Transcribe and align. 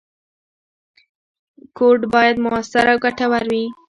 کوډ 1.77 1.99
باید 2.13 2.35
موثر 2.45 2.85
او 2.91 2.97
ګټور 3.05 3.43
وي. 3.51 3.65